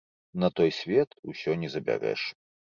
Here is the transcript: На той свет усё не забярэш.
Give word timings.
На 0.43 0.49
той 0.59 0.71
свет 0.77 1.15
усё 1.35 1.57
не 1.67 1.73
забярэш. 1.77 2.21